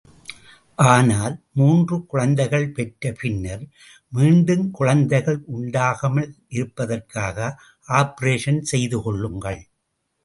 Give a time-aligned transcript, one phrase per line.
[0.83, 3.63] ஆனால் மூன்று குழந்தைகள் பெற்ற பின்னர்
[4.13, 7.37] மீண்டும் குழந்தைகள் உண்டாகாமலிருப்பதற்காக
[7.89, 9.61] ஆப்பரேஷனே செய்துகொள்ளுங்கள்.